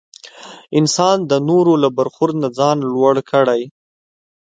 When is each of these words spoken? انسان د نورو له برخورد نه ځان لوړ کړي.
انسان 0.79 1.17
د 1.31 1.33
نورو 1.49 1.73
له 1.83 1.89
برخورد 1.97 2.35
نه 2.43 2.49
ځان 2.57 2.77
لوړ 2.93 3.15
کړي. 3.31 3.61